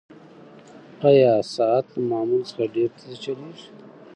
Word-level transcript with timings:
ایا 1.09 1.33
ساعت 1.55 1.85
له 1.93 2.01
معمول 2.11 2.41
څخه 2.49 2.63
ډېر 2.75 2.89
تېز 2.97 3.13
چلیږي؟ 3.23 3.67